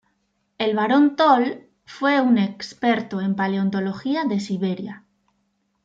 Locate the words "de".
4.25-4.39